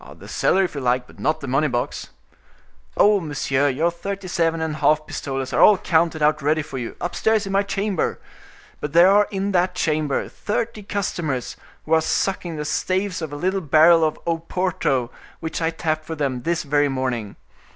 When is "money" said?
1.47-1.67